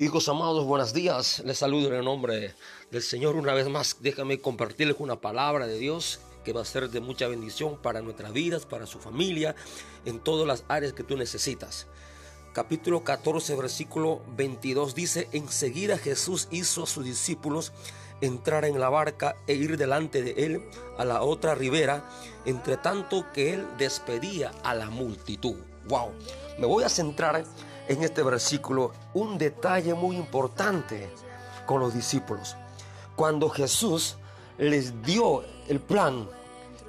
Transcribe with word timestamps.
Hijos 0.00 0.30
amados, 0.30 0.64
buenos 0.64 0.94
días. 0.94 1.42
Les 1.44 1.58
saludo 1.58 1.88
en 1.88 1.96
el 1.96 2.06
nombre 2.06 2.54
del 2.90 3.02
Señor 3.02 3.36
una 3.36 3.52
vez 3.52 3.68
más. 3.68 3.98
Déjame 4.00 4.40
compartirles 4.40 4.96
una 4.98 5.20
palabra 5.20 5.66
de 5.66 5.78
Dios 5.78 6.20
que 6.42 6.54
va 6.54 6.62
a 6.62 6.64
ser 6.64 6.88
de 6.88 7.00
mucha 7.00 7.28
bendición 7.28 7.76
para 7.76 8.00
nuestras 8.00 8.32
vidas, 8.32 8.64
para 8.64 8.86
su 8.86 8.98
familia, 8.98 9.54
en 10.06 10.18
todas 10.18 10.46
las 10.46 10.64
áreas 10.68 10.94
que 10.94 11.02
tú 11.02 11.18
necesitas. 11.18 11.86
Capítulo 12.54 13.04
14, 13.04 13.54
versículo 13.56 14.22
22 14.38 14.94
dice, 14.94 15.28
enseguida 15.32 15.98
Jesús 15.98 16.48
hizo 16.50 16.84
a 16.84 16.86
sus 16.86 17.04
discípulos 17.04 17.74
entrar 18.22 18.64
en 18.64 18.80
la 18.80 18.88
barca 18.88 19.36
e 19.46 19.52
ir 19.52 19.76
delante 19.76 20.22
de 20.22 20.46
él 20.46 20.62
a 20.96 21.04
la 21.04 21.20
otra 21.20 21.54
ribera, 21.54 22.08
entre 22.46 22.78
tanto 22.78 23.30
que 23.34 23.52
él 23.52 23.66
despedía 23.76 24.50
a 24.64 24.72
la 24.72 24.88
multitud. 24.88 25.56
Wow, 25.88 26.12
me 26.58 26.66
voy 26.66 26.84
a 26.84 26.88
centrar 26.88 27.36
en 27.36 27.44
este 27.98 28.22
versículo 28.22 28.92
un 29.14 29.36
detalle 29.36 29.94
muy 29.94 30.16
importante 30.16 31.10
con 31.66 31.80
los 31.80 31.92
discípulos. 31.92 32.56
Cuando 33.16 33.48
Jesús 33.50 34.16
les 34.58 35.02
dio 35.02 35.42
el 35.68 35.80
plan 35.80 36.28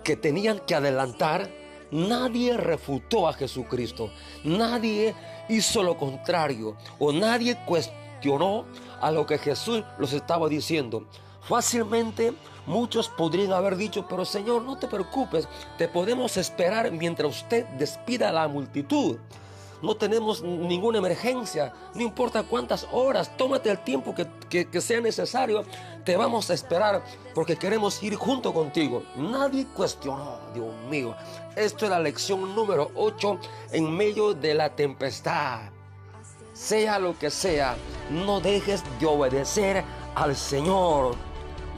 que 0.04 0.16
tenían 0.16 0.60
que 0.60 0.76
adelantar, 0.76 1.50
nadie 1.90 2.56
refutó 2.56 3.28
a 3.28 3.34
Jesucristo, 3.34 4.12
nadie 4.44 5.16
hizo 5.50 5.84
lo 5.84 5.98
contrario 5.98 6.78
o 7.00 7.12
nadie 7.12 7.58
cuestionó 7.66 8.66
a 9.02 9.12
lo 9.12 9.26
que 9.26 9.38
Jesús 9.38 9.84
los 9.98 10.14
estaba 10.14 10.48
diciendo. 10.48 11.06
Fácilmente 11.42 12.34
muchos 12.68 13.10
podrían 13.10 13.54
haber 13.54 13.76
dicho, 13.76 14.06
pero 14.08 14.24
Señor, 14.24 14.62
no 14.62 14.78
te 14.78 14.88
preocupes, 14.88 15.48
te 15.78 15.88
podemos 15.88 16.38
esperar 16.38 16.92
mientras 16.92 17.42
usted 17.42 17.66
despida 17.80 18.30
a 18.30 18.34
la 18.34 18.48
multitud 18.48 19.18
no 19.82 19.96
tenemos 19.96 20.42
ninguna 20.44 21.00
emergencia, 21.00 21.74
no 21.96 22.02
importa 22.02 22.44
cuántas 22.44 22.88
horas, 22.92 23.36
tómate 23.38 23.70
el 23.70 23.80
tiempo 23.80 24.14
que, 24.16 24.82
sea 24.82 25.02
necesario, 25.02 25.64
te 26.04 26.16
vamos 26.16 26.50
a 26.50 26.54
esperar 26.54 27.04
porque 27.34 27.56
queremos 27.56 28.02
ir 28.04 28.16
junto 28.16 28.54
contigo. 28.54 29.04
Nadie 29.16 29.66
cuestionó, 29.74 30.40
Dios 30.54 30.74
mío. 30.90 31.16
Esto 31.56 31.86
es 31.86 31.92
la 31.92 32.00
lección 32.00 32.56
número 32.56 32.92
8 32.96 33.40
en 33.72 33.92
medio 33.96 34.34
de 34.34 34.54
la 34.54 34.70
tempestad. 34.76 35.62
Sea 36.54 37.00
lo 37.00 37.18
que 37.18 37.30
sea, 37.30 37.76
no 38.10 38.40
dejes 38.40 38.84
de 39.00 39.06
obedecer 39.06 39.84
al 40.16 40.36
Señor. 40.36 41.16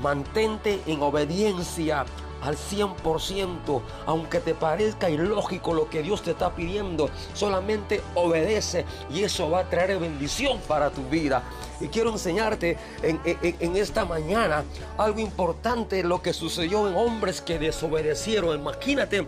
Mantente 0.02 0.82
en 0.88 1.02
obediencia 1.02 2.06
al 2.44 2.58
100%, 2.58 3.82
aunque 4.06 4.40
te 4.40 4.54
parezca 4.54 5.10
ilógico 5.10 5.74
lo 5.74 5.90
que 5.90 6.04
Dios 6.04 6.22
te 6.22 6.32
está 6.32 6.56
pidiendo, 6.56 7.10
solamente 7.34 8.02
obedece 8.16 8.86
y 9.10 9.24
eso 9.24 9.50
va 9.50 9.60
a 9.60 9.70
traer 9.70 10.00
bendición 10.00 10.60
para 10.68 10.90
tu 10.90 11.04
vida. 11.10 11.44
Y 11.80 11.88
quiero 11.88 12.12
enseñarte 12.12 12.78
en, 13.02 13.20
en, 13.26 13.76
esta 13.76 14.06
mañana 14.06 14.64
algo 14.98 15.20
importante, 15.20 16.04
lo 16.04 16.22
que 16.22 16.34
sucedió 16.34 16.88
en 16.88 16.96
hombres 16.96 17.42
que 17.42 17.60
desobedecieron. 17.60 18.60
Imagínate 18.60 19.26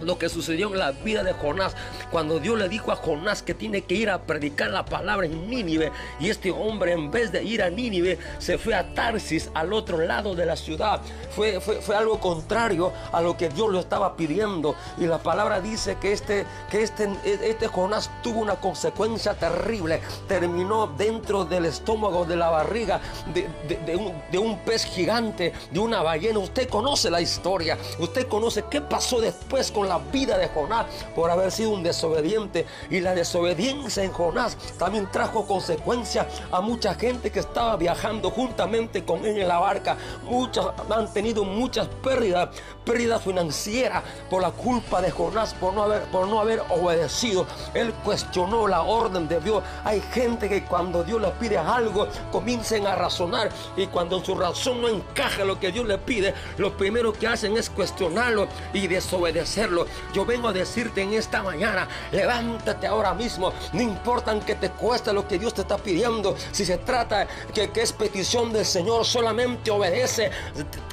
lo 0.00 0.18
que 0.18 0.28
sucedió 0.28 0.68
en 0.68 0.78
la 0.78 0.92
vida 0.92 1.22
de 1.22 1.32
Jonás, 1.32 1.74
cuando 2.10 2.38
Dios 2.38 2.58
le 2.58 2.68
dijo 2.68 2.92
a 2.92 2.96
Jonás 2.96 3.42
que 3.42 3.54
tiene 3.54 3.82
que 3.82 3.94
ir 3.94 4.10
a 4.10 4.22
predicar 4.22 4.70
la 4.70 4.84
palabra 4.84 5.26
en 5.26 5.48
Nínive, 5.48 5.92
y 6.18 6.30
este 6.30 6.50
hombre 6.50 6.92
en 6.92 7.10
vez 7.10 7.32
de 7.32 7.42
ir 7.42 7.62
a 7.62 7.70
Nínive 7.70 8.18
se 8.38 8.58
fue 8.58 8.74
a 8.74 8.94
Tarsis, 8.94 9.50
al 9.54 9.72
otro 9.72 9.98
lado 9.98 10.34
de 10.34 10.46
la 10.46 10.56
ciudad. 10.56 11.00
Fue, 11.34 11.60
fue, 11.60 11.96
algo 11.96 12.18
contrario 12.18 12.92
a 13.12 13.20
lo 13.20 13.36
que 13.36 13.48
Dios 13.48 13.70
lo 13.70 13.80
estaba 13.80 14.16
pidiendo. 14.16 14.74
Y 14.98 15.06
la 15.06 15.18
palabra 15.18 15.60
dice 15.60 15.96
que 16.00 16.12
este, 16.12 16.46
que 16.70 16.82
este, 16.82 17.08
este 17.24 17.68
Jonás 17.68 18.10
tuvo 18.22 18.40
una 18.40 18.56
consecuencia 18.56 19.34
terrible. 19.34 20.00
Terminó 20.26 20.86
dentro 20.86 21.44
del 21.44 21.66
estómago, 21.66 22.24
de 22.24 22.36
la 22.36 22.50
barriga 22.50 23.00
de, 23.32 23.96
un, 23.96 24.12
de 24.30 24.38
un 24.38 24.58
pez 24.60 24.84
gigante, 24.84 25.52
de 25.70 25.78
una 25.78 26.02
ballena. 26.02 26.38
Usted 26.38 26.68
conoce 26.68 27.10
la 27.10 27.20
historia, 27.20 27.78
usted 27.98 28.26
conoce 28.26 28.64
qué 28.70 28.80
pasó 28.80 29.20
después 29.20 29.70
con 29.70 29.88
la 29.90 29.98
vida 29.98 30.38
de 30.38 30.48
Jonás 30.48 30.86
por 31.14 31.30
haber 31.30 31.50
sido 31.50 31.70
un 31.70 31.82
desobediente. 31.82 32.66
Y 32.88 33.00
la 33.00 33.14
desobediencia 33.14 34.02
en 34.04 34.12
Jonás 34.12 34.56
también 34.78 35.10
trajo 35.10 35.46
consecuencias 35.46 36.26
a 36.50 36.60
mucha 36.60 36.94
gente 36.94 37.30
que 37.30 37.40
estaba 37.40 37.76
viajando 37.76 38.30
juntamente 38.30 39.04
con 39.04 39.24
él 39.26 39.38
en 39.38 39.48
la 39.48 39.58
barca. 39.58 39.96
Muchos 40.24 40.72
han 40.88 41.12
tenido 41.12 41.44
muchas 41.44 41.88
pérdidas, 42.02 42.50
pérdidas 42.84 43.22
financieras 43.22 44.02
por 44.30 44.42
la 44.42 44.52
culpa 44.52 45.02
de 45.02 45.10
Jonás, 45.10 45.54
por 45.54 45.74
no 45.74 45.82
haber, 45.82 46.02
por 46.04 46.28
no 46.28 46.40
haber 46.40 46.62
obedecido. 46.70 47.46
Él 47.74 47.92
cuestionó 48.04 48.68
la 48.68 48.82
orden 48.82 49.28
de 49.28 49.40
Dios. 49.40 49.62
Hay 49.84 50.00
gente 50.12 50.48
que 50.48 50.64
cuando 50.64 51.02
Dios 51.02 51.20
le 51.20 51.30
pide 51.32 51.58
algo, 51.58 52.06
comiencen 52.30 52.86
a 52.86 52.94
razonar 52.94 53.50
y 53.76 53.86
cuando 53.88 54.18
en 54.18 54.24
su 54.24 54.34
razón 54.34 54.80
no 54.80 54.88
encaja 54.88 55.44
lo 55.44 55.58
que 55.58 55.72
Dios 55.72 55.86
le 55.86 55.98
pide, 55.98 56.34
lo 56.58 56.76
primero 56.76 57.12
que 57.12 57.26
hacen 57.26 57.56
es 57.56 57.68
cuestionarlo 57.70 58.46
y 58.72 58.86
desobedecerlo. 58.86 59.79
Yo 60.12 60.24
vengo 60.24 60.48
a 60.48 60.52
decirte 60.52 61.02
en 61.02 61.14
esta 61.14 61.42
mañana, 61.42 61.88
levántate 62.12 62.86
ahora 62.86 63.14
mismo. 63.14 63.52
No 63.72 63.82
importa 63.82 64.30
que 64.38 64.54
te 64.54 64.70
cueste 64.70 65.12
lo 65.12 65.26
que 65.26 65.38
Dios 65.38 65.54
te 65.54 65.62
está 65.62 65.76
pidiendo. 65.76 66.36
Si 66.52 66.64
se 66.64 66.78
trata 66.78 67.26
que, 67.52 67.70
que 67.70 67.82
es 67.82 67.92
petición 67.92 68.52
del 68.52 68.64
Señor, 68.64 69.04
solamente 69.04 69.70
obedece. 69.70 70.30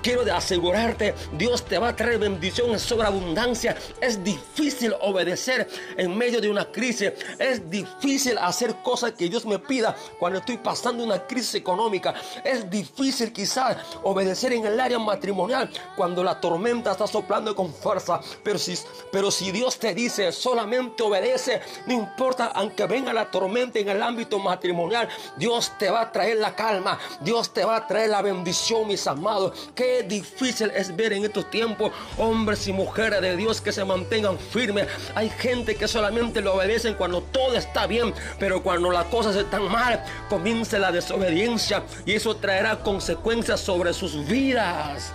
Quiero 0.02 0.24
asegurarte, 0.34 1.14
Dios 1.34 1.64
te 1.66 1.78
va 1.78 1.90
a 1.90 1.96
traer 1.96 2.20
bendición 2.20 2.72
en 2.72 2.80
sobreabundancia. 2.80 3.78
Es 4.02 4.24
difícil 4.24 4.96
obedecer 5.02 5.68
en 5.98 6.18
medio 6.18 6.42
de 6.42 6.50
una 6.50 6.66
crisis. 6.66 7.12
Es 7.38 7.70
difícil 7.70 8.38
hacer 8.38 8.76
cosas 8.84 9.12
que 9.12 9.30
Dios 9.30 9.46
me 9.46 9.60
pida 9.60 9.96
cuando 10.20 10.40
estoy 10.40 10.58
pasando 10.58 11.04
una 11.04 11.26
crisis 11.28 11.56
económica. 11.56 12.16
Es 12.44 12.70
difícil 12.70 13.32
quizás 13.32 13.78
obedecer 14.04 14.54
en 14.54 14.66
el 14.66 14.80
área 14.80 15.00
matrimonial 15.00 15.70
cuando 15.96 16.24
la 16.24 16.40
tormenta 16.40 16.92
está 16.92 17.08
soplando 17.08 17.56
con 17.56 17.74
fuerza. 17.74 18.22
Pero 18.44 18.58
si 18.58 18.74
pero 19.12 19.32
si 19.32 19.52
Dios 19.52 19.80
te 19.80 19.94
dice 19.94 20.32
solamente 20.32 21.04
obedece, 21.04 21.62
no 21.86 21.94
importa 21.94 22.52
aunque 22.54 22.86
venga 22.86 23.14
la 23.14 23.32
tormenta 23.32 23.80
en 23.80 23.90
el 23.90 24.04
ámbito 24.04 24.40
matrimonial, 24.40 25.08
Dios 25.38 25.72
te 25.78 25.90
va 25.90 26.02
a 26.02 26.12
traer 26.12 26.38
la 26.38 26.56
calma, 26.56 27.00
Dios 27.22 27.54
te 27.54 27.64
va 27.64 27.78
a 27.78 27.88
traer 27.88 28.10
la 28.10 28.22
bendición, 28.22 28.88
mis 28.88 29.08
amados. 29.08 29.70
Qué 29.76 30.04
difícil 30.04 30.72
es 30.76 30.96
ver 30.96 31.14
en 31.14 31.26
estos 31.26 31.50
tiempos 31.50 31.92
hombres 32.18 32.68
y 32.68 32.74
mujeres 32.74 33.22
de 33.22 33.36
Dios 33.36 33.62
que 33.62 33.72
se 33.72 33.86
mantengan 33.86 34.38
firmes. 34.38 34.88
Hay 35.16 35.30
gente 35.30 35.76
que 35.76 35.88
solamente 35.88 36.42
le 36.42 36.50
obedecen 36.50 36.96
cuando 36.96 37.22
todo 37.22 37.56
está 37.56 37.88
bien, 37.88 38.14
pero 38.40 38.62
cuando 38.62 38.92
las 38.92 39.06
cosas 39.06 39.36
están 39.36 39.70
mal, 39.72 40.04
comienza 40.30 40.78
la 40.80 40.92
desobediencia 40.92 41.84
y 42.06 42.14
eso 42.14 42.36
traerá 42.36 42.80
consecuencias 42.80 43.60
sobre 43.60 43.94
sus 43.94 44.26
vidas. 44.28 45.14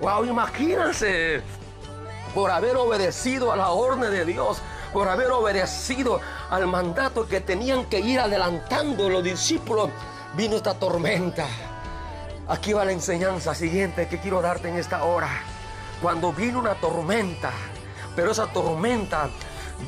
Wow, 0.00 0.24
imagínense 0.24 1.42
por 2.34 2.50
haber 2.50 2.76
obedecido 2.76 3.52
a 3.52 3.56
la 3.56 3.70
orden 3.70 4.10
de 4.10 4.24
Dios, 4.24 4.58
por 4.92 5.08
haber 5.08 5.30
obedecido 5.30 6.20
al 6.50 6.66
mandato 6.66 7.26
que 7.26 7.40
tenían 7.40 7.86
que 7.86 8.00
ir 8.00 8.20
adelantando 8.20 9.08
los 9.08 9.22
discípulos, 9.22 9.90
vino 10.36 10.56
esta 10.56 10.74
tormenta. 10.74 11.46
Aquí 12.48 12.72
va 12.72 12.84
la 12.84 12.92
enseñanza 12.92 13.54
siguiente 13.54 14.08
que 14.08 14.20
quiero 14.20 14.42
darte 14.42 14.68
en 14.68 14.76
esta 14.76 15.04
hora. 15.04 15.30
Cuando 16.02 16.32
vino 16.32 16.58
una 16.58 16.74
tormenta, 16.74 17.50
pero 18.14 18.32
esa 18.32 18.46
tormenta 18.46 19.30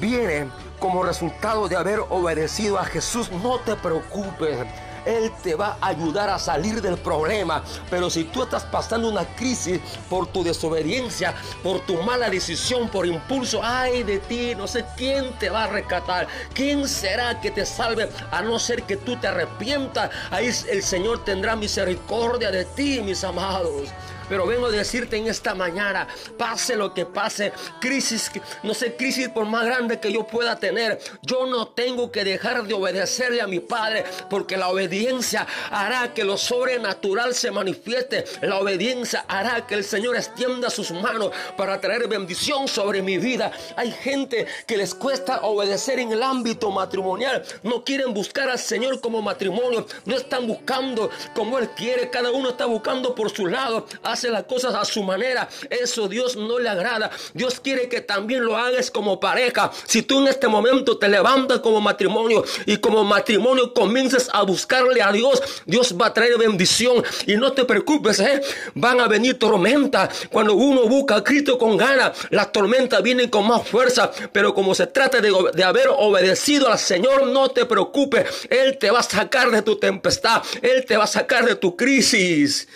viene 0.00 0.48
como 0.78 1.02
resultado 1.02 1.68
de 1.68 1.76
haber 1.76 2.00
obedecido 2.08 2.78
a 2.78 2.84
Jesús, 2.84 3.30
no 3.30 3.58
te 3.60 3.74
preocupes 3.76 4.66
él 5.06 5.32
te 5.42 5.54
va 5.54 5.78
a 5.80 5.88
ayudar 5.88 6.28
a 6.28 6.38
salir 6.38 6.82
del 6.82 6.98
problema. 6.98 7.62
Pero 7.88 8.10
si 8.10 8.24
tú 8.24 8.42
estás 8.42 8.64
pasando 8.64 9.08
una 9.08 9.24
crisis 9.36 9.80
por 10.10 10.26
tu 10.26 10.42
desobediencia, 10.44 11.34
por 11.62 11.80
tu 11.86 12.02
mala 12.02 12.28
decisión, 12.28 12.88
por 12.88 13.06
impulso, 13.06 13.60
ay 13.62 14.02
de 14.02 14.18
ti, 14.18 14.54
no 14.54 14.66
sé 14.66 14.84
quién 14.96 15.32
te 15.38 15.48
va 15.48 15.64
a 15.64 15.68
rescatar. 15.68 16.26
¿Quién 16.52 16.88
será 16.88 17.40
que 17.40 17.50
te 17.50 17.64
salve 17.64 18.10
a 18.30 18.42
no 18.42 18.58
ser 18.58 18.82
que 18.82 18.96
tú 18.96 19.16
te 19.16 19.28
arrepientas? 19.28 20.10
Ahí 20.30 20.50
el 20.70 20.82
Señor 20.82 21.24
tendrá 21.24 21.56
misericordia 21.56 22.50
de 22.50 22.64
ti, 22.64 23.00
mis 23.02 23.22
amados. 23.24 23.88
Pero 24.28 24.46
vengo 24.46 24.66
a 24.66 24.70
decirte 24.70 25.16
en 25.16 25.28
esta 25.28 25.54
mañana, 25.54 26.08
pase 26.36 26.76
lo 26.76 26.92
que 26.92 27.06
pase, 27.06 27.52
crisis, 27.80 28.30
no 28.62 28.74
sé, 28.74 28.96
crisis 28.96 29.28
por 29.28 29.46
más 29.46 29.64
grande 29.64 30.00
que 30.00 30.12
yo 30.12 30.26
pueda 30.26 30.56
tener, 30.56 30.98
yo 31.22 31.46
no 31.46 31.68
tengo 31.68 32.10
que 32.10 32.24
dejar 32.24 32.64
de 32.64 32.74
obedecerle 32.74 33.40
a 33.40 33.46
mi 33.46 33.60
Padre, 33.60 34.04
porque 34.28 34.56
la 34.56 34.68
obediencia 34.68 35.46
hará 35.70 36.12
que 36.14 36.24
lo 36.24 36.36
sobrenatural 36.36 37.34
se 37.34 37.50
manifieste. 37.50 38.24
La 38.42 38.58
obediencia 38.58 39.24
hará 39.28 39.66
que 39.66 39.74
el 39.74 39.84
Señor 39.84 40.16
extienda 40.16 40.70
sus 40.70 40.90
manos 40.90 41.30
para 41.56 41.80
traer 41.80 42.08
bendición 42.08 42.68
sobre 42.68 43.02
mi 43.02 43.18
vida. 43.18 43.52
Hay 43.76 43.92
gente 43.92 44.46
que 44.66 44.76
les 44.76 44.94
cuesta 44.94 45.40
obedecer 45.42 45.98
en 45.98 46.12
el 46.12 46.22
ámbito 46.22 46.70
matrimonial. 46.70 47.44
No 47.62 47.84
quieren 47.84 48.12
buscar 48.12 48.50
al 48.50 48.58
Señor 48.58 49.00
como 49.00 49.22
matrimonio. 49.22 49.86
No 50.04 50.16
están 50.16 50.46
buscando 50.46 51.10
como 51.34 51.58
Él 51.58 51.70
quiere. 51.70 52.10
Cada 52.10 52.30
uno 52.30 52.50
está 52.50 52.66
buscando 52.66 53.14
por 53.14 53.30
su 53.30 53.46
lado 53.46 53.86
hace 54.16 54.30
las 54.30 54.44
cosas 54.44 54.74
a 54.74 54.84
su 54.86 55.02
manera. 55.02 55.46
Eso 55.68 56.08
Dios 56.08 56.36
no 56.36 56.58
le 56.58 56.70
agrada. 56.70 57.10
Dios 57.34 57.60
quiere 57.60 57.88
que 57.88 58.00
también 58.00 58.44
lo 58.44 58.56
hagas 58.56 58.90
como 58.90 59.20
pareja. 59.20 59.70
Si 59.84 60.02
tú 60.02 60.20
en 60.22 60.28
este 60.28 60.48
momento 60.48 60.96
te 60.96 61.08
levantas 61.08 61.60
como 61.60 61.82
matrimonio 61.82 62.42
y 62.64 62.78
como 62.78 63.04
matrimonio 63.04 63.74
comienzas 63.74 64.30
a 64.32 64.42
buscarle 64.42 65.02
a 65.02 65.12
Dios, 65.12 65.42
Dios 65.66 65.94
va 66.00 66.06
a 66.06 66.14
traer 66.14 66.38
bendición. 66.38 67.04
Y 67.26 67.36
no 67.36 67.52
te 67.52 67.66
preocupes, 67.66 68.20
¿eh? 68.20 68.40
van 68.74 69.00
a 69.00 69.06
venir 69.06 69.38
tormentas. 69.38 70.26
Cuando 70.30 70.54
uno 70.54 70.88
busca 70.88 71.16
a 71.16 71.24
Cristo 71.24 71.58
con 71.58 71.76
ganas, 71.76 72.16
las 72.30 72.50
tormentas 72.52 73.02
vienen 73.02 73.28
con 73.28 73.46
más 73.46 73.68
fuerza. 73.68 74.10
Pero 74.32 74.54
como 74.54 74.74
se 74.74 74.86
trata 74.86 75.20
de, 75.20 75.30
de 75.52 75.64
haber 75.64 75.88
obedecido 75.88 76.72
al 76.72 76.78
Señor, 76.78 77.26
no 77.26 77.50
te 77.50 77.66
preocupes. 77.66 78.48
Él 78.48 78.78
te 78.78 78.90
va 78.90 79.00
a 79.00 79.02
sacar 79.02 79.50
de 79.50 79.60
tu 79.60 79.76
tempestad. 79.76 80.42
Él 80.62 80.86
te 80.86 80.96
va 80.96 81.04
a 81.04 81.08
sacar 81.08 81.44
de 81.44 81.56
tu 81.56 81.76
crisis. 81.76 82.66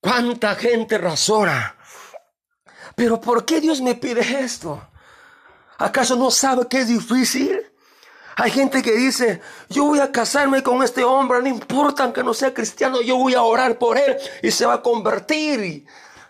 ¿Cuánta 0.00 0.54
gente 0.54 0.98
razona? 0.98 1.76
Pero 2.94 3.20
¿por 3.20 3.44
qué 3.44 3.60
Dios 3.60 3.80
me 3.80 3.94
pide 3.94 4.40
esto? 4.40 4.88
¿Acaso 5.78 6.16
no 6.16 6.30
sabe 6.30 6.66
que 6.68 6.78
es 6.78 6.88
difícil? 6.88 7.60
Hay 8.38 8.50
gente 8.50 8.82
que 8.82 8.92
dice, 8.92 9.40
yo 9.70 9.84
voy 9.84 9.98
a 9.98 10.12
casarme 10.12 10.62
con 10.62 10.82
este 10.82 11.02
hombre, 11.02 11.40
no 11.40 11.48
importa 11.48 12.04
aunque 12.04 12.22
no 12.22 12.34
sea 12.34 12.52
cristiano, 12.52 13.00
yo 13.00 13.16
voy 13.16 13.34
a 13.34 13.42
orar 13.42 13.78
por 13.78 13.96
él 13.96 14.16
y 14.42 14.50
se 14.50 14.66
va 14.66 14.74
a 14.74 14.82
convertir. 14.82 15.86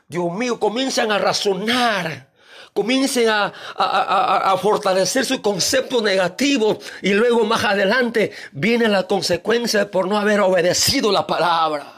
Dios 0.07 0.33
mío, 0.33 0.61
comienzan 0.61 1.11
a 1.11 1.19
razonar, 1.19 2.33
comiencen 2.73 3.29
a, 3.29 3.53
a, 3.77 4.57
fortalecer 4.59 5.25
su 5.25 5.43
concepto 5.43 6.01
negativo 6.01 6.79
y 7.03 7.13
luego 7.13 7.45
más 7.45 7.65
adelante 7.65 8.31
viene 8.53 8.87
la 8.87 9.09
consecuencia 9.09 9.91
por 9.91 10.07
no 10.07 10.17
haber 10.17 10.41
obedecido 10.41 11.11
la 11.11 11.27
palabra. 11.27 11.96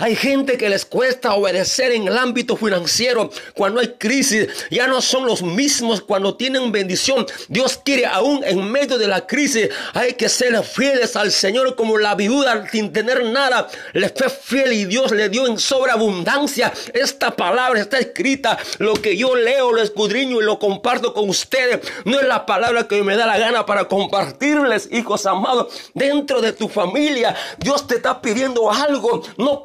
Hay 0.00 0.14
gente 0.14 0.56
que 0.56 0.68
les 0.68 0.84
cuesta 0.84 1.34
obedecer 1.34 1.90
en 1.90 2.06
el 2.06 2.16
ámbito 2.16 2.56
financiero 2.56 3.30
cuando 3.54 3.80
hay 3.80 3.94
crisis. 3.98 4.46
Ya 4.70 4.86
no 4.86 5.00
son 5.00 5.26
los 5.26 5.42
mismos 5.42 6.02
cuando 6.02 6.36
tienen 6.36 6.70
bendición. 6.70 7.26
Dios 7.48 7.80
quiere 7.84 8.06
aún 8.06 8.44
en 8.44 8.70
medio 8.70 8.96
de 8.96 9.08
la 9.08 9.26
crisis. 9.26 9.68
Hay 9.94 10.12
que 10.12 10.28
ser 10.28 10.62
fieles 10.62 11.16
al 11.16 11.32
Señor 11.32 11.74
como 11.74 11.98
la 11.98 12.14
viuda 12.14 12.70
sin 12.70 12.92
tener 12.92 13.24
nada. 13.24 13.66
Le 13.92 14.08
fue 14.10 14.30
fiel 14.30 14.72
y 14.72 14.84
Dios 14.84 15.10
le 15.10 15.30
dio 15.30 15.48
en 15.48 15.58
sobreabundancia. 15.58 16.72
Esta 16.92 17.34
palabra 17.34 17.80
está 17.80 17.98
escrita. 17.98 18.56
Lo 18.78 18.94
que 18.94 19.16
yo 19.16 19.34
leo, 19.34 19.72
lo 19.72 19.82
escudriño 19.82 20.40
y 20.40 20.44
lo 20.44 20.60
comparto 20.60 21.12
con 21.12 21.28
ustedes. 21.28 21.80
No 22.04 22.20
es 22.20 22.26
la 22.28 22.46
palabra 22.46 22.86
que 22.86 23.02
me 23.02 23.16
da 23.16 23.26
la 23.26 23.38
gana 23.38 23.66
para 23.66 23.88
compartirles, 23.88 24.90
hijos 24.92 25.26
amados. 25.26 25.74
Dentro 25.92 26.40
de 26.40 26.52
tu 26.52 26.68
familia, 26.68 27.34
Dios 27.58 27.88
te 27.88 27.96
está 27.96 28.22
pidiendo 28.22 28.70
algo. 28.70 29.24
No 29.36 29.64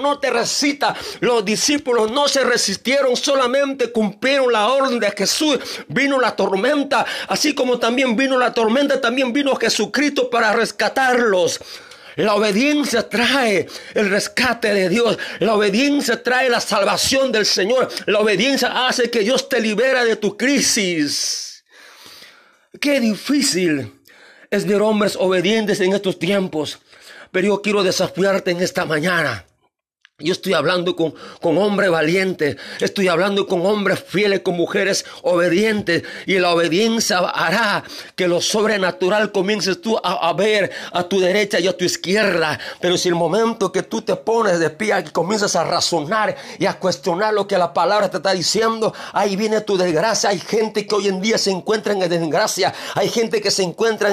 no 0.00 0.18
te 0.18 0.30
recita. 0.30 0.94
Los 1.20 1.44
discípulos 1.44 2.10
no 2.10 2.28
se 2.28 2.44
resistieron, 2.44 3.16
solamente 3.16 3.92
cumplieron 3.92 4.52
la 4.52 4.68
orden 4.68 4.98
de 4.98 5.10
Jesús. 5.10 5.58
Vino 5.88 6.20
la 6.20 6.34
tormenta, 6.34 7.04
así 7.28 7.54
como 7.54 7.78
también 7.78 8.16
vino 8.16 8.38
la 8.38 8.52
tormenta, 8.52 9.00
también 9.00 9.32
vino 9.32 9.54
Jesucristo 9.56 10.30
para 10.30 10.52
rescatarlos. 10.52 11.60
La 12.18 12.34
obediencia 12.34 13.08
trae 13.08 13.68
el 13.94 14.10
rescate 14.10 14.74
de 14.74 14.88
Dios. 14.88 15.16
La 15.38 15.54
obediencia 15.54 16.20
trae 16.20 16.50
la 16.50 16.60
salvación 16.60 17.30
del 17.30 17.46
Señor. 17.46 17.88
La 18.06 18.18
obediencia 18.18 18.88
hace 18.88 19.08
que 19.08 19.20
Dios 19.20 19.48
te 19.48 19.60
libera 19.60 20.04
de 20.04 20.16
tu 20.16 20.36
crisis. 20.36 21.62
Qué 22.80 22.98
difícil 22.98 24.00
es 24.50 24.66
ver 24.66 24.82
hombres 24.82 25.14
obedientes 25.16 25.80
en 25.80 25.92
estos 25.92 26.18
tiempos. 26.18 26.80
Pero 27.30 27.46
yo 27.46 27.62
quiero 27.62 27.84
desafiarte 27.84 28.50
en 28.50 28.62
esta 28.62 28.84
mañana. 28.84 29.44
Yo 30.20 30.32
estoy 30.32 30.52
hablando 30.52 30.96
con, 30.96 31.14
con 31.40 31.56
hombres 31.58 31.92
valientes, 31.92 32.56
estoy 32.80 33.06
hablando 33.06 33.46
con 33.46 33.64
hombres 33.64 34.02
fieles, 34.04 34.40
con 34.40 34.56
mujeres 34.56 35.04
obedientes. 35.22 36.02
Y 36.26 36.40
la 36.40 36.52
obediencia 36.52 37.18
hará 37.18 37.84
que 38.16 38.26
lo 38.26 38.40
sobrenatural 38.40 39.30
comiences 39.30 39.80
tú 39.80 39.96
a, 40.02 40.32
ver 40.32 40.72
a 40.90 41.04
tu 41.04 41.20
derecha 41.20 41.60
y 41.60 41.68
a 41.68 41.76
tu 41.76 41.84
izquierda. 41.84 42.58
Pero 42.80 42.98
si 42.98 43.08
el 43.08 43.14
momento 43.14 43.70
que 43.70 43.84
tú 43.84 44.02
te 44.02 44.16
pones 44.16 44.58
de 44.58 44.70
pie 44.70 44.92
y 44.98 45.10
comienzas 45.10 45.54
a 45.54 45.62
razonar 45.62 46.34
y 46.58 46.66
a 46.66 46.80
cuestionar 46.80 47.32
lo 47.32 47.46
que 47.46 47.56
la 47.56 47.72
palabra 47.72 48.10
te 48.10 48.16
está 48.16 48.32
diciendo, 48.32 48.92
ahí 49.12 49.36
viene 49.36 49.60
tu 49.60 49.78
desgracia. 49.78 50.30
Hay 50.30 50.40
gente 50.40 50.84
que 50.84 50.96
hoy 50.96 51.06
en 51.06 51.20
día 51.20 51.38
se 51.38 51.52
encuentra 51.52 51.92
en 51.92 52.00
desgracia. 52.00 52.74
Hay 52.96 53.08
gente 53.08 53.40
que 53.40 53.52
se 53.52 53.62
encuentra 53.62 54.10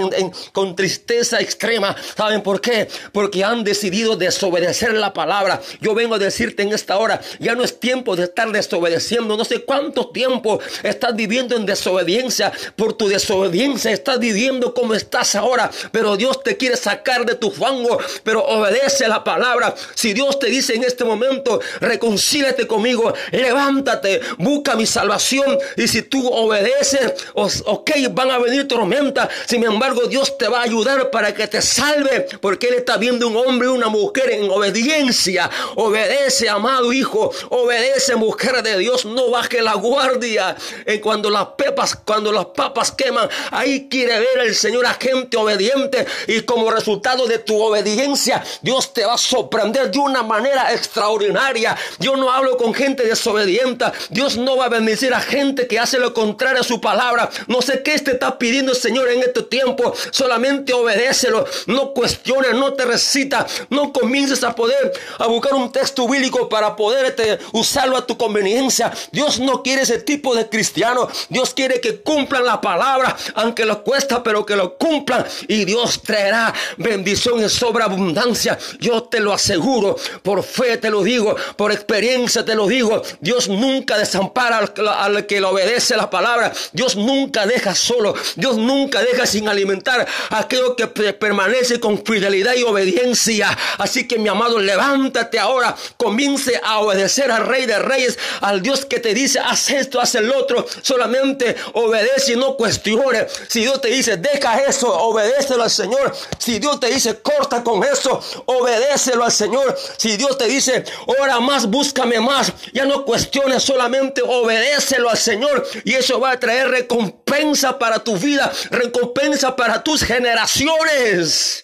con 0.54 0.76
tristeza 0.76 1.42
extrema. 1.42 1.96
¿Saben 2.16 2.44
por 2.44 2.62
qué? 2.62 2.90
Porque 3.12 3.44
han 3.44 3.64
decidido 3.64 4.16
desobedecer 4.16 4.94
la 4.94 5.12
palabra. 5.12 5.60
Yo 5.82 5.95
vengo 5.96 6.16
a 6.16 6.20
decirte 6.20 6.64
en 6.64 6.74
esta 6.74 6.98
hora, 6.98 7.20
ya 7.40 7.56
no 7.56 7.64
es 7.64 7.80
tiempo 7.80 8.16
de 8.16 8.26
estar 8.26 8.52
desobedeciendo. 8.52 9.38
No 9.38 9.46
sé 9.46 9.64
cuánto 9.64 10.10
tiempo 10.10 10.60
estás 10.84 11.16
viviendo 11.16 11.56
en 11.56 11.66
desobediencia. 11.66 12.52
Por 12.76 12.94
tu 12.94 13.08
desobediencia 13.08 13.92
estás 13.92 14.20
viviendo 14.20 14.74
como 14.74 14.94
estás 14.94 15.36
ahora. 15.36 15.72
Pero 15.92 16.18
Dios 16.18 16.44
te 16.44 16.58
quiere 16.58 16.78
sacar 16.78 17.26
de 17.26 17.36
tu 17.36 17.52
fango. 17.52 17.98
Pero 18.24 18.44
obedece 18.46 19.08
la 19.08 19.24
palabra. 19.24 19.74
Si 19.96 20.14
Dios 20.14 20.40
te 20.40 20.48
dice 20.48 20.76
en 20.76 20.84
este 20.84 21.04
momento, 21.04 21.60
reconcílate 21.80 22.68
conmigo, 22.68 23.14
levántate, 23.32 24.22
busca 24.38 24.76
mi 24.76 24.86
salvación. 24.86 25.58
Y 25.78 25.88
si 25.88 26.02
tú 26.04 26.28
obedeces, 26.28 27.14
ok, 27.34 27.92
van 28.12 28.32
a 28.32 28.38
venir 28.38 28.68
tormentas. 28.68 29.30
Sin 29.46 29.64
embargo, 29.64 30.08
Dios 30.08 30.38
te 30.38 30.48
va 30.48 30.60
a 30.60 30.64
ayudar 30.64 31.10
para 31.12 31.34
que 31.34 31.48
te 31.48 31.62
salve. 31.62 32.28
Porque 32.42 32.68
Él 32.68 32.76
está 32.76 32.98
viendo 32.98 33.28
un 33.28 33.38
hombre 33.38 33.68
y 33.68 33.72
una 33.72 33.88
mujer 33.88 34.32
en 34.32 34.50
obediencia. 34.50 35.50
Obedece, 35.86 36.50
amado 36.50 36.92
hijo. 36.92 37.32
Obedece, 37.50 38.16
mujer 38.16 38.64
de 38.64 38.80
Dios. 38.80 39.06
No 39.06 39.30
baje 39.30 39.62
la 39.62 39.76
guardia. 39.76 40.56
En 40.84 41.00
cuando 41.00 41.30
las 41.30 41.50
pepas, 41.58 41.96
cuando 41.96 42.32
las 42.32 42.48
papas 42.48 42.92
queman, 42.92 43.30
ahí 43.52 43.88
quiere 43.88 44.20
ver 44.20 44.40
el 44.46 44.56
Señor 44.56 44.86
a 44.88 44.96
gente 44.96 45.38
obediente. 45.38 46.08
Y 46.28 46.42
como 46.42 46.72
resultado 46.72 47.28
de 47.28 47.38
tu 47.38 47.62
obediencia, 47.62 48.44
Dios 48.64 48.94
te 48.94 49.06
va 49.06 49.14
a 49.14 49.18
sorprender 49.20 49.92
de 49.92 50.00
una 50.00 50.24
manera 50.24 50.74
extraordinaria. 50.74 51.78
Yo 52.00 52.16
no 52.16 52.32
hablo 52.32 52.58
con 52.58 52.74
gente 52.74 53.04
desobediente. 53.04 53.86
Dios 54.10 54.38
no 54.38 54.58
va 54.58 54.66
a 54.66 54.70
bendecir 54.70 55.14
a 55.14 55.22
gente 55.22 55.68
que 55.68 55.78
hace 55.78 56.00
lo 56.00 56.16
contrario 56.16 56.62
a 56.62 56.64
su 56.64 56.82
palabra. 56.82 57.30
No 57.46 57.62
sé 57.62 57.84
qué 57.84 57.96
te 58.00 58.14
está 58.14 58.40
pidiendo 58.40 58.72
el 58.72 58.78
Señor 58.78 59.08
en 59.10 59.20
este 59.20 59.44
tiempo. 59.44 59.94
Solamente 60.10 60.74
obedécelo. 60.74 61.46
No 61.68 61.94
cuestiones, 61.94 62.56
no 62.56 62.74
te 62.74 62.86
recita. 62.86 63.46
No 63.70 63.94
comiences 63.94 64.44
a 64.44 64.56
poder 64.56 64.94
a 65.20 65.28
buscar 65.28 65.54
un 65.54 65.72
texto 65.76 66.08
bíblico 66.08 66.48
para 66.48 66.74
poderte 66.74 67.38
usarlo 67.52 67.98
a 67.98 68.08
tu 68.08 68.18
conveniencia. 68.18 68.94
Dios 69.12 69.42
no 69.42 69.62
quiere 69.62 69.82
ese 69.82 70.00
tipo 70.00 70.34
de 70.34 70.48
cristiano. 70.48 71.10
Dios 71.28 71.54
quiere 71.54 71.82
que 71.82 72.00
cumplan 72.00 72.46
la 72.46 72.62
palabra, 72.62 73.14
aunque 73.34 73.66
lo 73.66 73.84
cuesta, 73.84 74.24
pero 74.24 74.46
que 74.46 74.56
lo 74.56 74.78
cumplan. 74.78 75.26
Y 75.50 75.66
Dios 75.66 76.02
traerá 76.02 76.54
bendición 76.78 77.42
en 77.42 77.50
sobreabundancia. 77.50 78.58
Yo 78.80 79.04
te 79.04 79.20
lo 79.20 79.34
aseguro, 79.34 79.98
por 80.24 80.44
fe 80.44 80.78
te 80.78 80.90
lo 80.90 81.04
digo, 81.04 81.36
por 81.58 81.74
experiencia 81.74 82.46
te 82.46 82.56
lo 82.56 82.68
digo. 82.68 83.02
Dios 83.20 83.50
nunca 83.50 83.98
desampara 83.98 84.60
al, 84.60 85.26
que 85.26 85.42
le 85.42 85.46
obedece 85.46 85.98
la 85.98 86.10
palabra. 86.10 86.54
Dios 86.72 86.96
nunca 86.96 87.46
deja 87.46 87.76
solo. 87.76 88.16
Dios 88.38 88.56
nunca 88.56 89.02
deja 89.02 89.26
sin 89.26 89.50
alimentar 89.50 90.08
a 90.30 90.40
aquello 90.40 90.78
que 90.78 90.88
permanece 90.88 91.82
con 91.82 92.02
fidelidad 92.06 92.54
y 92.56 92.64
obediencia. 92.64 93.58
Así 93.78 94.08
que 94.08 94.18
mi 94.18 94.30
amado, 94.30 94.58
levántate 94.58 95.38
ahora 95.38 95.65
comience 95.98 96.60
a 96.62 96.80
obedecer 96.80 97.32
al 97.32 97.48
Rey 97.48 97.66
de 97.66 97.80
Reyes, 97.80 98.20
al 98.42 98.62
Dios 98.62 98.86
que 98.86 99.00
te 99.00 99.14
dice, 99.14 99.40
haz 99.40 99.70
esto, 99.70 100.02
haz 100.02 100.16
el 100.16 100.32
otro. 100.32 100.66
Solamente 100.82 101.56
obedece 101.74 102.34
y 102.34 102.36
no 102.36 102.56
cuestione. 102.58 103.28
Si 103.48 103.62
Dios 103.62 103.82
te 103.82 103.88
dice, 103.88 104.18
deja 104.18 104.60
eso, 104.64 104.94
obedécelo 104.94 105.64
al 105.64 105.72
Señor. 105.72 106.16
Si 106.38 106.60
Dios 106.60 106.80
te 106.80 106.88
dice, 106.88 107.20
corta 107.22 107.64
con 107.64 107.84
eso, 107.84 108.22
obedécelo 108.46 109.24
al 109.24 109.32
Señor. 109.32 109.78
Si 109.98 110.18
Dios 110.18 110.38
te 110.38 110.48
dice, 110.48 110.84
ora 111.20 111.40
más, 111.40 111.68
búscame 111.68 112.20
más, 112.20 112.52
ya 112.74 112.86
no 112.86 113.06
cuestiones, 113.06 113.64
solamente 113.64 114.22
obedécelo 114.22 115.10
al 115.10 115.18
Señor. 115.18 115.68
Y 115.84 115.94
eso 115.94 116.20
va 116.20 116.32
a 116.32 116.40
traer 116.40 116.70
recompensa 116.70 117.78
para 117.80 118.04
tu 118.04 118.18
vida, 118.18 118.52
recompensa 118.72 119.56
para 119.56 119.84
tus 119.84 120.04
generaciones. 120.04 121.64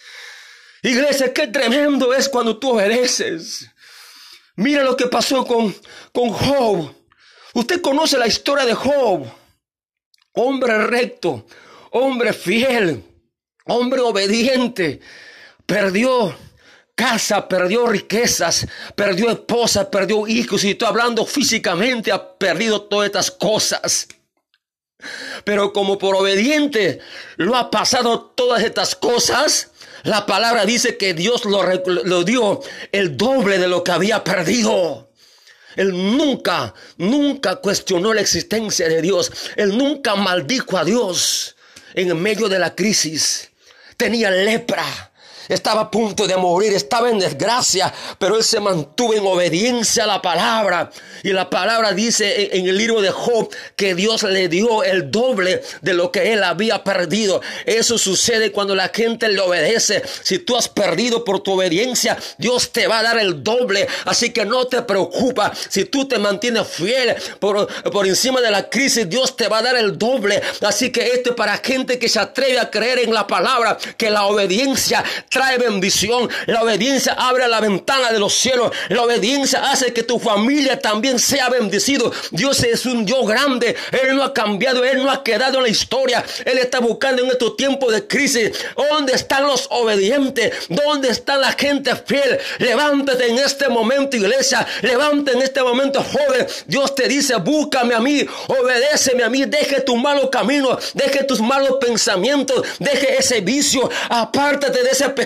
Iglesia, 0.84 1.31
qué 1.34 1.48
tremendo 1.48 2.13
es 2.13 2.27
cuando 2.27 2.58
tú 2.58 2.72
obedeces. 2.72 3.67
Mira 4.62 4.84
lo 4.84 4.96
que 4.96 5.08
pasó 5.08 5.44
con, 5.44 5.75
con 6.13 6.30
Job. 6.30 6.94
Usted 7.56 7.82
conoce 7.82 8.18
la 8.18 8.27
historia 8.27 8.63
de 8.63 8.75
Job. 8.75 9.25
Hombre 10.34 10.86
recto, 10.86 11.48
hombre 11.89 12.32
fiel, 12.32 13.03
hombre 13.65 14.01
obediente. 14.01 15.01
Perdió 15.65 16.36
casa, 16.94 17.48
perdió 17.48 17.88
riquezas, 17.88 18.68
perdió 18.96 19.32
esposa, 19.32 19.89
perdió 19.89 20.27
hijos. 20.27 20.63
Y 20.63 20.72
estoy 20.72 20.88
hablando 20.88 21.25
físicamente, 21.25 22.12
ha 22.12 22.38
perdido 22.38 22.84
todas 22.84 23.08
estas 23.08 23.32
cosas. 23.32 24.08
Pero 25.44 25.74
como 25.74 25.98
por 25.98 26.15
obediente 26.15 27.00
lo 27.38 27.56
ha 27.56 27.72
pasado 27.72 28.22
todas 28.36 28.62
estas 28.62 28.96
cosas, 28.96 29.70
la 30.03 30.25
palabra 30.25 30.65
dice 30.65 30.98
que 30.98 31.13
Dios 31.13 31.43
lo, 31.46 32.24
dio 32.24 32.62
el 32.91 33.17
doble 33.17 33.58
de 33.58 33.67
lo 33.67 33.84
que 33.84 33.91
había 33.91 34.24
perdido. 34.24 35.10
Él 35.75 35.91
nunca, 35.91 36.74
nunca 36.98 37.58
cuestionó 37.58 38.13
la 38.13 38.22
existencia 38.22 38.89
de 38.89 39.01
Dios. 39.01 39.31
Él 39.55 39.77
nunca 39.77 40.15
maldijo 40.15 40.77
a 40.77 40.84
Dios 40.84 41.55
en 41.93 42.20
medio 42.22 42.50
de 42.50 42.60
la 42.60 42.75
crisis. 42.75 43.51
Tenía 43.96 44.31
lepra 44.31 45.11
estaba 45.53 45.81
a 45.81 45.91
punto 45.91 46.27
de 46.27 46.38
morir, 46.38 46.74
estaba 46.74 47.10
en 47.10 47.20
desgracia, 47.20 47.93
pero 48.17 48.38
él 48.38 48.43
se 48.43 48.60
mantuvo 48.60 49.13
en 49.13 49.25
obediencia 49.25 50.05
a 50.05 50.08
la 50.08 50.22
palabra. 50.22 50.89
Y 51.24 51.34
la 51.34 51.50
palabra 51.50 51.91
dice 51.91 52.55
en, 52.55 52.67
el 52.67 52.77
libro 52.77 53.01
de 53.01 53.12
Job 53.12 53.50
que 53.75 53.93
Dios 53.96 54.24
le 54.24 54.48
dio 54.48 54.84
el 54.84 55.12
doble 55.12 55.62
de 55.81 55.93
lo 55.93 56.12
que 56.12 56.34
él 56.34 56.43
había 56.43 56.84
perdido. 56.84 57.41
Eso 57.65 57.98
sucede 57.98 58.51
cuando 58.51 58.75
la 58.75 58.89
gente 58.89 59.27
le 59.27 59.41
obedece. 59.41 60.01
Si 60.24 60.39
tú 60.39 60.55
has 60.55 60.70
perdido 60.70 61.24
por 61.24 61.41
tu 61.41 61.53
obediencia, 61.53 62.17
Dios 62.38 62.72
te 62.72 62.88
va 62.88 63.00
a 63.00 63.03
dar 63.03 63.20
el 63.20 63.43
doble. 63.43 63.88
Así 64.05 64.31
que 64.31 64.46
no 64.46 64.65
te 64.65 64.81
preocupa. 64.81 65.51
Si 65.70 65.86
tú 65.86 66.08
te 66.08 66.17
mantienes 66.17 66.67
fiel 66.67 67.15
por, 67.39 67.67
por 67.91 68.08
encima 68.08 68.41
de 68.41 68.51
la 68.51 68.70
crisis, 68.70 69.10
Dios 69.10 69.36
te 69.36 69.48
va 69.48 69.60
a 69.60 69.63
dar 69.63 69.75
el 69.75 69.98
doble. 69.98 70.41
Así 70.62 70.91
que 70.91 71.08
esto 71.08 71.31
es 71.31 71.36
para 71.36 71.58
gente 71.58 72.00
que 72.00 72.10
se 72.10 72.20
atreve 72.20 72.60
a 72.60 72.72
creer 72.72 73.00
en 73.00 73.13
la 73.13 73.27
palabra, 73.27 73.77
que 73.98 74.10
la 74.10 74.25
obediencia 74.25 75.03
trae 75.29 75.40
bendición. 75.57 76.29
La 76.45 76.63
obediencia 76.63 77.13
abre 77.13 77.48
la 77.48 77.60
ventana 77.60 78.12
de 78.12 78.19
los 78.19 78.33
cielos. 78.33 78.71
La 78.89 79.03
obediencia 79.03 79.71
hace 79.71 79.93
que 79.93 80.03
tu 80.03 80.19
familia 80.19 80.79
también 80.79 81.19
sea 81.19 81.50
bendecido. 81.50 82.12
Dios 82.31 82.63
es 82.63 82.86
un 82.86 83.05
Dios 83.05 83.27
grande. 83.27 83.75
Él 83.91 84.15
no 84.15 84.24
ha 84.24 84.33
cambiado. 84.33 84.83
Él 84.83 85.03
no 85.03 85.12
ha 85.12 85.24
quedado 85.24 85.57
en 85.57 85.63
la 85.63 85.69
historia. 85.69 86.24
Él 86.45 86.57
está 86.57 86.79
buscando 86.79 87.24
en 87.24 87.29
estos 87.29 87.57
tiempos 87.57 87.93
de 87.93 88.07
crisis. 88.07 88.51
¿Dónde 88.75 89.13
están 89.13 89.43
los 89.43 89.67
obedientes? 89.69 90.53
¿Dónde 90.69 91.10
está 91.10 91.38
la 91.38 91.53
gente 91.53 91.95
fiel? 91.95 92.39
Levántate 92.60 93.27
en 93.27 93.39
este 93.39 93.69
momento, 93.69 94.17
iglesia. 94.17 94.65
Levántate 94.81 95.38
en 95.38 95.43
este 95.43 95.62
momento, 95.62 96.03
joven. 96.03 96.48
Dios 96.67 96.95
te 96.95 97.07
dice, 97.07 97.36
búscame 97.36 97.95
a 97.95 98.00
mí. 98.00 98.25
Obedéceme 98.48 99.24
a 99.24 99.29
mí. 99.29 99.45
Deje 99.45 99.81
tu 99.81 99.95
malo 99.98 100.29
camino. 100.29 100.77
Deje 100.93 101.24
tus 101.24 101.41
malos 101.41 101.77
pensamientos. 101.79 102.65
Deje 102.79 103.17
ese 103.17 103.41
vicio. 103.41 103.89
Apártate 104.10 104.83
de 104.83 104.89
ese 104.89 105.10
pecado 105.10 105.20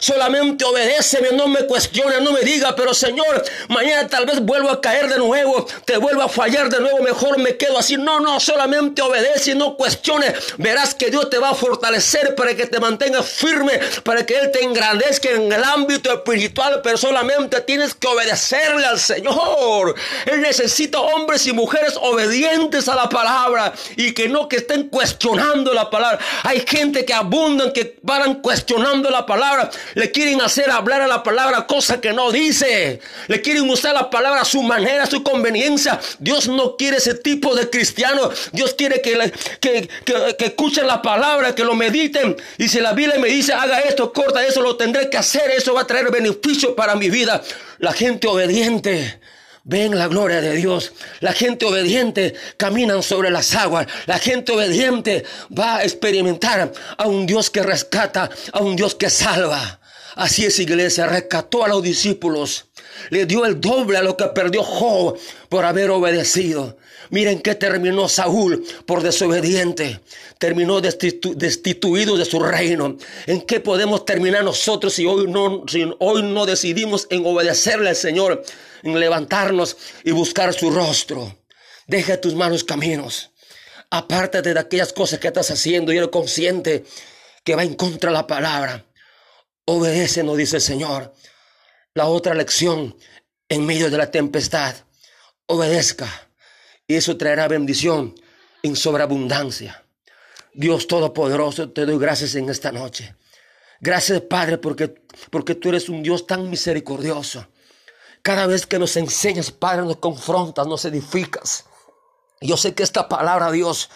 Solamente 0.00 0.64
obedéceme, 0.64 1.30
no 1.32 1.48
me 1.48 1.66
cuestione, 1.66 2.20
no 2.20 2.32
me 2.32 2.40
diga, 2.40 2.74
pero 2.74 2.94
Señor, 2.94 3.44
mañana 3.68 4.08
tal 4.08 4.26
vez 4.26 4.40
vuelvo 4.40 4.70
a 4.70 4.80
caer 4.80 5.08
de 5.08 5.18
nuevo, 5.18 5.66
te 5.84 5.96
vuelvo 5.96 6.22
a 6.22 6.28
fallar 6.28 6.68
de 6.68 6.80
nuevo, 6.80 6.98
mejor 7.02 7.38
me 7.38 7.56
quedo 7.56 7.78
así. 7.78 7.96
No, 7.96 8.20
no, 8.20 8.40
solamente 8.40 9.02
obedece 9.02 9.52
y 9.52 9.54
no 9.54 9.76
cuestione. 9.76 10.32
Verás 10.56 10.94
que 10.94 11.10
Dios 11.10 11.28
te 11.30 11.38
va 11.38 11.50
a 11.50 11.54
fortalecer 11.54 12.34
para 12.34 12.54
que 12.54 12.66
te 12.66 12.80
mantengas 12.80 13.26
firme, 13.26 13.78
para 14.02 14.24
que 14.24 14.38
Él 14.38 14.50
te 14.50 14.62
engrandezca 14.62 15.30
en 15.30 15.52
el 15.52 15.64
ámbito 15.64 16.12
espiritual, 16.12 16.80
pero 16.82 16.96
solamente 16.96 17.60
tienes 17.62 17.94
que 17.94 18.06
obedecerle 18.06 18.86
al 18.86 18.98
Señor. 18.98 19.94
Él 20.26 20.40
necesita 20.40 21.00
hombres 21.00 21.46
y 21.46 21.52
mujeres 21.52 21.94
obedientes 22.00 22.88
a 22.88 22.94
la 22.94 23.08
palabra 23.08 23.72
y 23.96 24.12
que 24.12 24.28
no 24.28 24.48
que 24.48 24.56
estén 24.56 24.88
cuestionando 24.88 25.72
la 25.74 25.90
palabra. 25.90 26.18
Hay 26.42 26.64
gente 26.66 27.04
que 27.04 27.14
abundan, 27.14 27.72
que 27.72 27.98
van 28.02 28.36
cuestionando 28.36 29.10
la 29.10 29.26
palabra 29.28 29.70
le 29.94 30.10
quieren 30.10 30.40
hacer 30.40 30.68
hablar 30.70 31.02
a 31.02 31.06
la 31.06 31.22
palabra 31.22 31.66
cosa 31.66 32.00
que 32.00 32.12
no 32.12 32.32
dice. 32.32 32.98
Le 33.28 33.40
quieren 33.40 33.70
usar 33.70 33.94
la 33.94 34.10
palabra 34.10 34.40
a 34.40 34.44
su 34.44 34.62
manera, 34.62 35.04
a 35.04 35.06
su 35.06 35.22
conveniencia. 35.22 36.00
Dios 36.18 36.48
no 36.48 36.76
quiere 36.76 36.96
ese 36.96 37.14
tipo 37.14 37.54
de 37.54 37.70
cristiano. 37.70 38.30
Dios 38.52 38.74
quiere 38.74 39.00
que, 39.00 39.32
que, 39.60 39.88
que, 40.04 40.44
escuchen 40.44 40.86
la 40.86 41.00
palabra, 41.00 41.54
que 41.54 41.62
lo 41.62 41.74
mediten. 41.74 42.36
Y 42.56 42.68
si 42.68 42.80
la 42.80 42.92
Biblia 42.92 43.18
me 43.20 43.28
dice, 43.28 43.52
haga 43.52 43.80
esto, 43.80 44.12
corta 44.12 44.44
eso, 44.44 44.60
lo 44.62 44.76
tendré 44.76 45.08
que 45.08 45.18
hacer. 45.18 45.50
Eso 45.50 45.74
va 45.74 45.82
a 45.82 45.86
traer 45.86 46.10
beneficio 46.10 46.74
para 46.74 46.96
mi 46.96 47.10
vida. 47.10 47.42
La 47.78 47.92
gente 47.92 48.26
obediente. 48.26 49.20
Ven 49.68 49.98
la 49.98 50.08
gloria 50.08 50.40
de 50.40 50.56
Dios. 50.56 50.94
La 51.20 51.34
gente 51.34 51.66
obediente 51.66 52.34
caminan 52.56 53.02
sobre 53.02 53.30
las 53.30 53.54
aguas. 53.54 53.86
La 54.06 54.18
gente 54.18 54.52
obediente 54.52 55.26
va 55.56 55.76
a 55.76 55.82
experimentar 55.82 56.72
a 56.96 57.06
un 57.06 57.26
Dios 57.26 57.50
que 57.50 57.62
rescata, 57.62 58.30
a 58.50 58.62
un 58.62 58.76
Dios 58.76 58.94
que 58.94 59.10
salva. 59.10 59.78
Así 60.14 60.46
es 60.46 60.58
iglesia, 60.58 61.06
rescató 61.06 61.66
a 61.66 61.68
los 61.68 61.82
discípulos. 61.82 62.64
Le 63.10 63.26
dio 63.26 63.44
el 63.44 63.60
doble 63.60 63.98
a 63.98 64.02
lo 64.02 64.16
que 64.16 64.24
perdió 64.28 64.62
Job 64.62 65.18
por 65.50 65.66
haber 65.66 65.90
obedecido. 65.90 66.78
Miren 67.10 67.40
que 67.40 67.54
terminó 67.54 68.08
Saúl 68.08 68.64
por 68.86 69.02
desobediente. 69.02 70.00
Terminó 70.38 70.80
destituido 70.80 72.16
de 72.16 72.24
su 72.24 72.40
reino. 72.40 72.96
¿En 73.26 73.42
qué 73.42 73.60
podemos 73.60 74.04
terminar 74.04 74.44
nosotros 74.44 74.94
si 74.94 75.06
hoy 75.06 75.26
no, 75.26 75.64
si 75.66 75.90
hoy 75.98 76.22
no 76.22 76.46
decidimos 76.46 77.06
en 77.10 77.24
obedecerle 77.24 77.90
al 77.90 77.96
Señor? 77.96 78.44
En 78.82 78.98
levantarnos 78.98 79.76
y 80.04 80.12
buscar 80.12 80.52
su 80.52 80.70
rostro. 80.70 81.36
Deja 81.86 82.20
tus 82.20 82.34
manos 82.34 82.64
caminos. 82.64 83.30
Apártate 83.90 84.52
de 84.52 84.60
aquellas 84.60 84.92
cosas 84.92 85.18
que 85.18 85.28
estás 85.28 85.50
haciendo 85.50 85.92
y 85.92 85.96
eres 85.96 86.10
consciente 86.10 86.84
que 87.42 87.54
va 87.54 87.64
en 87.64 87.74
contra 87.74 88.10
de 88.10 88.16
la 88.16 88.26
palabra. 88.26 88.84
Obedece, 89.64 90.22
nos 90.22 90.36
dice 90.36 90.56
el 90.56 90.62
Señor. 90.62 91.14
La 91.94 92.06
otra 92.06 92.34
lección 92.34 92.94
en 93.48 93.64
medio 93.64 93.90
de 93.90 93.96
la 93.96 94.10
tempestad. 94.10 94.74
Obedezca 95.46 96.27
y 96.88 96.96
eso 96.96 97.16
traerá 97.16 97.46
bendición 97.46 98.14
en 98.62 98.74
sobreabundancia. 98.74 99.84
Dios 100.54 100.88
Todopoderoso, 100.88 101.70
te 101.70 101.86
doy 101.86 101.98
gracias 101.98 102.34
en 102.34 102.48
esta 102.48 102.72
noche. 102.72 103.14
Gracias, 103.80 104.22
Padre, 104.22 104.58
porque, 104.58 104.94
porque 105.30 105.54
tú 105.54 105.68
eres 105.68 105.88
un 105.88 106.02
Dios 106.02 106.26
tan 106.26 106.50
misericordioso. 106.50 107.46
Cada 108.22 108.46
vez 108.46 108.66
que 108.66 108.78
nos 108.78 108.96
enseñas, 108.96 109.52
Padre, 109.52 109.82
nos 109.82 109.98
confrontas, 109.98 110.66
nos 110.66 110.84
edificas. 110.86 111.66
Yo 112.40 112.56
sé 112.56 112.74
que 112.74 112.82
esta 112.82 113.08
palabra, 113.08 113.52
Dios, 113.52 113.90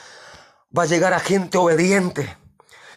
va 0.76 0.84
a 0.84 0.86
llegar 0.86 1.14
a 1.14 1.18
gente 1.20 1.58
obediente 1.58 2.36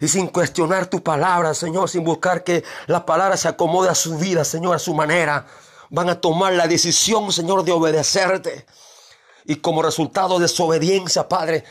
y 0.01 0.09
sin 0.09 0.27
cuestionar 0.27 0.87
tu 0.87 1.01
palabra, 1.01 1.53
Señor, 1.53 1.89
sin 1.89 2.03
buscar 2.03 2.43
que 2.43 2.63
la 2.87 3.05
palabra 3.05 3.37
se 3.37 3.47
acomode 3.47 3.89
a 3.89 3.95
su 3.95 4.17
vida, 4.17 4.43
Señor, 4.43 4.75
a 4.75 4.79
su 4.79 4.93
manera. 4.93 5.47
Van 5.89 6.09
a 6.09 6.19
tomar 6.19 6.53
la 6.53 6.67
decisión, 6.67 7.31
Señor, 7.31 7.63
de 7.63 7.71
obedecerte. 7.71 8.65
Y 9.45 9.57
como 9.57 9.81
resultado 9.81 10.39
de 10.39 10.47
su 10.47 10.63
obediencia, 10.63 11.29
Padre, 11.29 11.63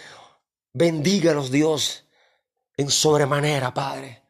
bendígalos 0.73 1.51
Dios 1.51 2.05
en 2.77 2.91
sobremanera, 2.91 3.75
Padre. 3.75 4.23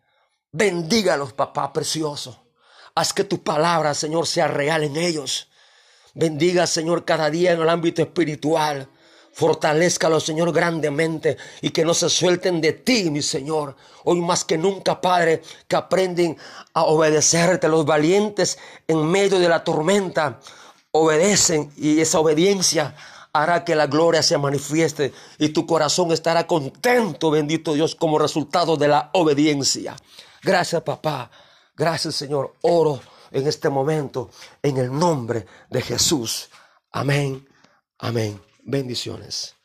Bendígalos, 0.50 1.32
papá 1.32 1.72
precioso. 1.72 2.44
Haz 2.94 3.12
que 3.12 3.24
tu 3.24 3.42
palabra, 3.42 3.92
Señor, 3.92 4.26
sea 4.26 4.48
real 4.48 4.84
en 4.84 4.96
ellos. 4.96 5.48
Bendiga, 6.14 6.66
Señor, 6.66 7.04
cada 7.04 7.28
día 7.28 7.52
en 7.52 7.60
el 7.60 7.68
ámbito 7.68 8.02
espiritual. 8.02 8.88
Fortalezcalos, 9.32 10.24
Señor, 10.24 10.52
grandemente 10.52 11.36
y 11.60 11.70
que 11.70 11.84
no 11.84 11.92
se 11.92 12.08
suelten 12.08 12.60
de 12.60 12.72
ti, 12.72 13.10
mi 13.10 13.20
Señor. 13.20 13.76
Hoy 14.04 14.20
más 14.20 14.44
que 14.44 14.56
nunca, 14.56 15.00
Padre, 15.00 15.42
que 15.66 15.74
aprenden 15.74 16.38
a 16.72 16.84
obedecerte. 16.84 17.68
Los 17.68 17.84
valientes 17.84 18.58
en 18.86 19.04
medio 19.04 19.40
de 19.40 19.48
la 19.48 19.64
tormenta 19.64 20.38
obedecen 20.92 21.72
y 21.76 22.00
esa 22.00 22.20
obediencia 22.20 22.94
hará 23.34 23.64
que 23.64 23.74
la 23.74 23.88
gloria 23.88 24.22
se 24.22 24.38
manifieste 24.38 25.12
y 25.38 25.48
tu 25.50 25.66
corazón 25.66 26.12
estará 26.12 26.46
contento, 26.46 27.30
bendito 27.30 27.74
Dios, 27.74 27.94
como 27.94 28.18
resultado 28.18 28.76
de 28.76 28.88
la 28.88 29.10
obediencia. 29.12 29.96
Gracias, 30.42 30.82
papá. 30.82 31.30
Gracias, 31.76 32.14
Señor. 32.14 32.54
Oro 32.62 33.00
en 33.32 33.46
este 33.46 33.68
momento 33.68 34.30
en 34.62 34.76
el 34.78 34.96
nombre 34.96 35.46
de 35.68 35.82
Jesús. 35.82 36.48
Amén. 36.92 37.46
Amén. 37.98 38.40
Bendiciones. 38.62 39.56